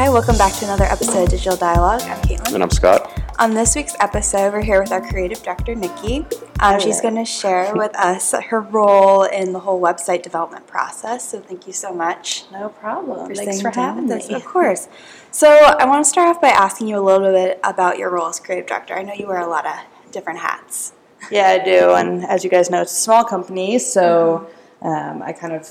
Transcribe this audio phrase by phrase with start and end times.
[0.00, 2.00] Hi, welcome back to another episode of Digital Dialogue.
[2.04, 2.54] I'm Caitlin.
[2.54, 3.20] And I'm Scott.
[3.38, 6.24] On this week's episode, we're here with our creative director, Nikki.
[6.58, 11.28] Um, she's going to share with us her role in the whole website development process.
[11.28, 13.28] So, thank you so much No problem.
[13.28, 14.28] for Thanks for having with us.
[14.30, 14.36] me.
[14.36, 14.88] Of course.
[15.32, 18.28] So, I want to start off by asking you a little bit about your role
[18.28, 18.94] as creative director.
[18.94, 19.74] I know you wear a lot of
[20.12, 20.94] different hats.
[21.30, 21.90] Yeah, I do.
[21.90, 24.48] And as you guys know, it's a small company, so
[24.80, 25.68] um, I kind of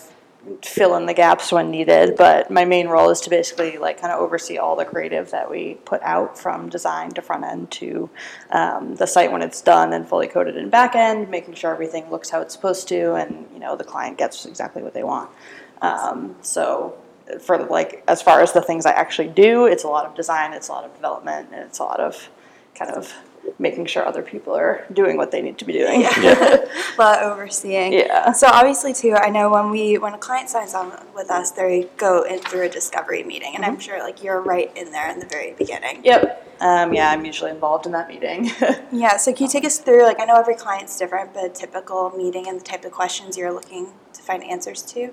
[0.64, 2.16] fill in the gaps when needed.
[2.16, 5.50] But my main role is to basically like kind of oversee all the creative that
[5.50, 8.10] we put out from design to front end to
[8.52, 12.10] um, the site when it's done and fully coded in back end, making sure everything
[12.10, 15.30] looks how it's supposed to, and you know the client gets exactly what they want.
[15.82, 16.98] Um, so
[17.42, 20.54] for like as far as the things I actually do, it's a lot of design,
[20.54, 22.30] it's a lot of development, and it's a lot of
[22.76, 23.14] kind of
[23.58, 26.06] making sure other people are doing what they need to be doing.
[26.06, 27.94] a lot of overseeing.
[27.94, 28.32] Yeah.
[28.32, 31.90] So obviously too, I know when we when a client signs on with us, they
[31.98, 35.20] go in through a discovery meeting, and I'm sure like you're right in there in
[35.20, 36.04] the very beginning.
[36.04, 36.46] Yep.
[36.62, 38.52] Um, yeah, I'm usually involved in that meeting.
[38.92, 39.18] Yeah.
[39.18, 42.10] So can you take us through like I know every client's different, but a typical
[42.12, 45.12] meeting and the type of questions you're looking to find answers to.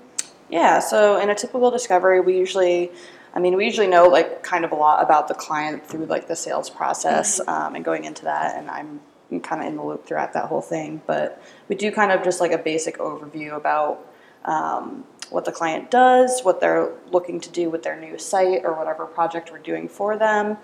[0.49, 2.91] yeah, so in a typical discovery, we usually,
[3.33, 6.27] I mean, we usually know like kind of a lot about the client through like
[6.27, 8.99] the sales process um, and going into that, and I'm
[9.41, 11.01] kind of in the loop throughout that whole thing.
[11.05, 14.05] But we do kind of just like a basic overview about
[14.45, 18.73] um, what the client does, what they're looking to do with their new site or
[18.73, 20.57] whatever project we're doing for them.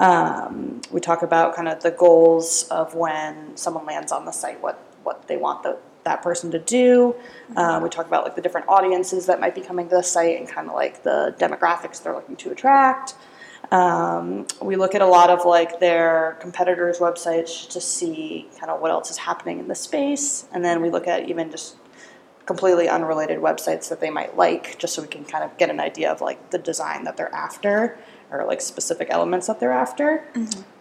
[0.00, 4.60] Um, we talk about kind of the goals of when someone lands on the site,
[4.62, 5.78] what what they want the,
[6.08, 7.14] that person to do.
[7.56, 10.38] Uh, we talk about like the different audiences that might be coming to the site
[10.38, 13.14] and kind of like the demographics they're looking to attract.
[13.70, 18.80] Um, we look at a lot of like their competitors' websites to see kind of
[18.80, 21.76] what else is happening in the space, and then we look at even just
[22.46, 25.80] completely unrelated websites that they might like, just so we can kind of get an
[25.80, 27.98] idea of like the design that they're after
[28.30, 30.24] or like specific elements that they're after.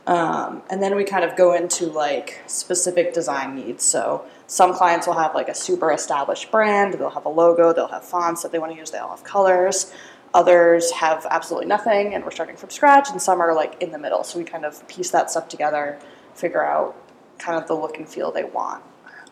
[0.07, 3.83] Um, and then we kind of go into like specific design needs.
[3.83, 7.89] So some clients will have like a super established brand, they'll have a logo, they'll
[7.89, 9.93] have fonts that they want to use, they'll have colors.
[10.33, 13.99] Others have absolutely nothing and we're starting from scratch, and some are like in the
[13.99, 14.23] middle.
[14.23, 15.99] So we kind of piece that stuff together,
[16.35, 16.95] figure out
[17.37, 18.83] kind of the look and feel they want.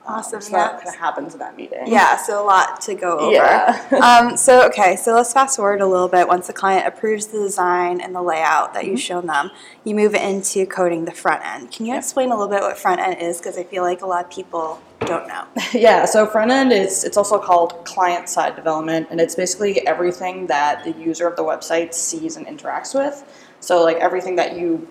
[0.07, 1.83] Awesome, so that kind of happens in that meeting.
[1.87, 2.17] Yeah.
[2.17, 3.31] So a lot to go over.
[3.31, 3.87] Yeah.
[4.29, 6.27] um, so okay, so let's fast forward a little bit.
[6.27, 9.51] Once the client approves the design and the layout that you've shown them,
[9.83, 11.71] you move into coding the front end.
[11.71, 13.39] Can you explain a little bit what front end is?
[13.39, 15.45] Because I feel like a lot of people don't know.
[15.73, 20.47] Yeah, so front end is it's also called client side development, and it's basically everything
[20.47, 23.23] that the user of the website sees and interacts with.
[23.59, 24.87] So like everything that you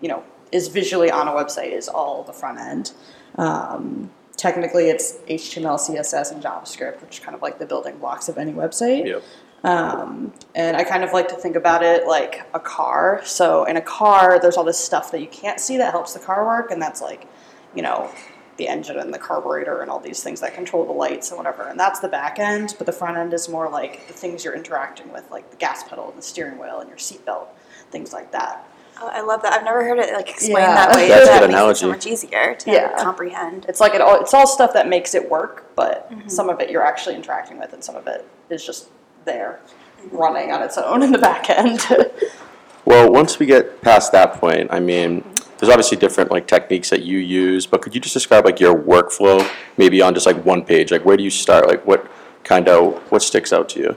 [0.00, 2.92] you know is visually on a website is all the front end.
[3.36, 8.30] Um, technically, it's HTML, CSS, and JavaScript, which are kind of like the building blocks
[8.30, 9.04] of any website.
[9.04, 9.22] Yep.
[9.64, 13.20] Um, and I kind of like to think about it like a car.
[13.24, 16.20] So in a car, there's all this stuff that you can't see that helps the
[16.20, 17.26] car work, and that's like,
[17.74, 18.10] you know,
[18.56, 21.62] the engine and the carburetor and all these things that control the lights and whatever.
[21.64, 24.54] And that's the back end, but the front end is more like the things you're
[24.54, 27.46] interacting with, like the gas pedal and the steering wheel and your seatbelt,
[27.90, 28.68] things like that.
[29.00, 29.52] Oh, I love that.
[29.52, 30.74] I've never heard it like explained Yeah.
[30.74, 31.08] that way.
[31.08, 32.96] That's that good makes it so much easier to Yeah.
[32.98, 33.66] comprehend.
[33.68, 36.28] It's like it all, it's all stuff that makes it work, but mm-hmm.
[36.28, 38.88] some of it you're actually interacting with, and some of it is just
[39.24, 39.60] there,
[40.00, 40.16] mm-hmm.
[40.16, 41.80] running on its own in the back end.
[42.84, 45.58] Well, once we get past that point, I mean, mm-hmm.
[45.58, 48.74] there's obviously different like techniques that you use, but could you just describe like your
[48.74, 50.90] workflow, maybe on just like one page?
[50.90, 51.66] Like, where do you start?
[51.66, 52.10] Like, what
[52.44, 53.96] kind of what sticks out to you?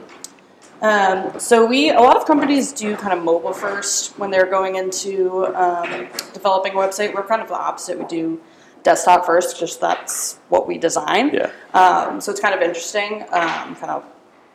[0.82, 4.74] Um, so we, a lot of companies do kind of mobile first when they're going
[4.74, 7.14] into um, developing a website.
[7.14, 7.98] We're kind of the opposite.
[7.98, 8.40] We do
[8.82, 11.32] desktop first, just that's what we design.
[11.32, 11.50] Yeah.
[11.72, 14.04] Um, so it's kind of interesting, um, kind of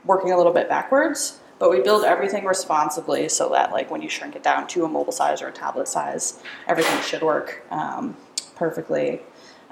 [0.04, 1.40] working a little bit backwards.
[1.60, 4.90] But we build everything responsibly so that like when you shrink it down to a
[4.90, 8.16] mobile size or a tablet size, everything should work um,
[8.56, 9.22] perfectly.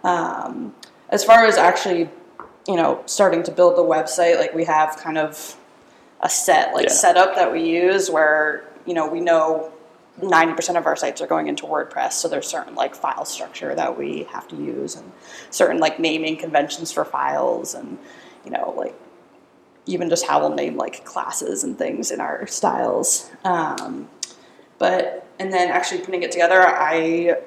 [0.03, 0.73] Um,
[1.09, 2.09] as far as actually,
[2.65, 5.57] you know, starting to build the website, like we have kind of
[6.21, 6.91] a set like Yeah.
[6.91, 9.71] setup that we use where you know we know
[10.21, 13.97] 90% of our sites are going into WordPress, so there's certain like file structure that
[13.97, 15.11] we have to use and
[15.51, 17.97] certain like naming conventions for files and
[18.45, 18.95] you know like
[19.87, 23.29] even just how we'll name like classes and things in our styles.
[23.43, 24.09] Um,
[24.79, 27.37] but and then actually putting it together, I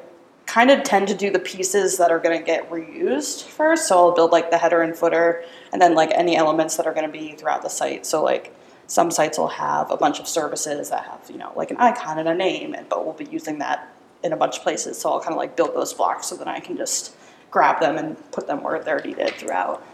[0.48, 3.86] kind of tend to do the pieces that are going to get reused first.
[3.86, 6.94] So I'll build like the header and footer, and then like any elements that are
[6.94, 8.06] going to be throughout the site.
[8.06, 8.54] So like
[8.86, 12.18] some sites will have a bunch of services that have you know like an icon
[12.18, 14.98] and a name, and but we'll be using that in a bunch of places.
[14.98, 17.14] So I'll kind of like build those blocks so that I can just
[17.50, 19.86] grab them and put them where they're needed throughout.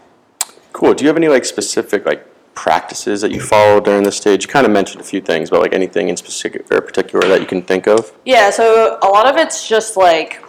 [0.73, 0.95] Cool.
[0.95, 4.45] Do you have any like specific like practices that you follow during this stage?
[4.45, 7.41] You kind of mentioned a few things, but like anything in specific or particular that
[7.41, 8.13] you can think of?
[8.25, 10.45] Yeah, so a lot of it's just like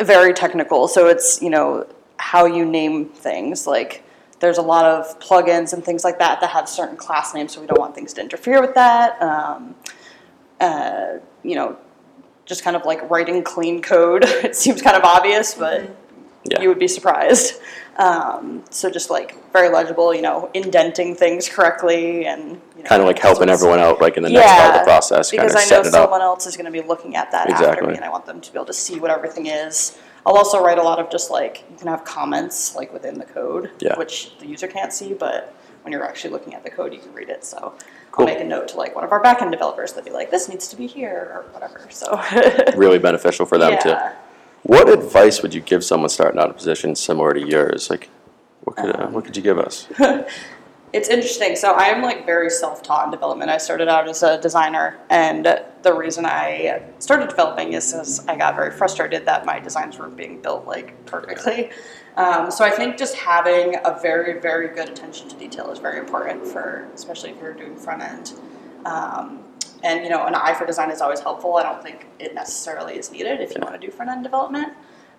[0.00, 0.88] very technical.
[0.88, 1.86] So it's, you know,
[2.18, 3.66] how you name things.
[3.66, 4.04] Like
[4.40, 7.60] there's a lot of plugins and things like that that have certain class names, so
[7.60, 9.20] we don't want things to interfere with that.
[9.22, 9.74] Um,
[10.60, 11.76] uh, you know,
[12.44, 14.24] just kind of like writing clean code.
[14.26, 15.94] it seems kind of obvious, but
[16.44, 16.60] Yeah.
[16.62, 17.54] you would be surprised.
[17.96, 23.02] Um, so just like very legible, you know, indenting things correctly and you know, Kind
[23.02, 25.54] of like helping everyone out, like in the next part of the process, kind because
[25.54, 26.02] of I know setting it up.
[26.04, 27.88] someone else is going to be looking at that after Exactly.
[27.88, 29.98] me, and I want them to be able to see what everything is.
[30.24, 33.24] I'll also write a lot of just like you can have comments like within the
[33.24, 33.98] code, Yeah.
[33.98, 35.52] which the user can't see, but
[35.82, 37.44] when you're actually looking at the code, you can read it.
[37.44, 37.74] So
[38.12, 38.26] Cool.
[38.28, 40.48] I'll make a note to like one of our backend developers that'd be like, "This
[40.48, 41.80] needs to be here" or whatever.
[41.90, 42.20] So
[42.76, 43.96] Really beneficial for them too.
[44.62, 47.90] What advice would you give someone starting out a position similar to yours?
[47.90, 48.08] Like,
[48.62, 49.88] what could uh, what could you give us?
[50.92, 51.54] It's interesting.
[51.54, 53.50] So I'm like very self-taught in development.
[53.50, 55.44] I started out as a designer, and
[55.82, 60.16] the reason I started developing is because I got very frustrated that my designs weren't
[60.16, 61.70] being built like perfectly.
[62.16, 65.98] Um, so I think just having a very, very good attention to detail is very
[65.98, 68.32] important for, especially if you're doing front end.
[68.86, 69.44] Um,
[69.82, 71.56] and you know, an eye for design is always helpful.
[71.56, 74.74] I don't think it necessarily is needed if you want to do front end development,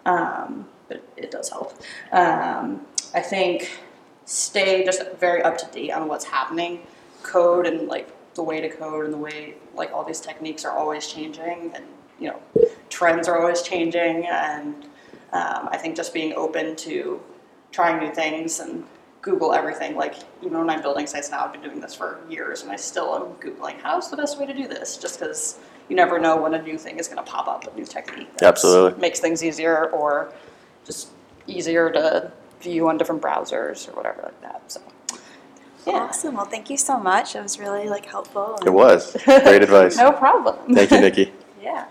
[0.05, 1.81] um, but it does help.
[2.11, 3.79] Um, I think
[4.25, 6.85] stay just very up to date on what's happening.
[7.23, 10.71] Code and like the way to code and the way like all these techniques are
[10.71, 11.85] always changing, and
[12.19, 14.25] you know, trends are always changing.
[14.25, 14.85] And
[15.31, 17.21] um, I think just being open to
[17.71, 18.85] trying new things and
[19.21, 19.95] Google everything.
[19.95, 22.75] Like even when I'm building sites now, I've been doing this for years, and I
[22.75, 26.37] still am googling how's the best way to do this, just because you never know
[26.37, 28.31] when a new thing is going to pop up, a new technique.
[28.37, 28.99] that Absolutely.
[29.01, 30.31] makes things easier or
[30.85, 31.09] just
[31.47, 32.31] easier to
[32.61, 34.61] view on different browsers or whatever like that.
[34.71, 34.81] So
[35.87, 36.35] yeah, Awesome.
[36.35, 37.35] Well, thank you so much.
[37.35, 38.59] It was really like helpful.
[38.65, 39.97] It was great advice.
[39.97, 40.75] no problem.
[40.75, 41.33] Thank you, Nikki.
[41.61, 41.87] Yeah.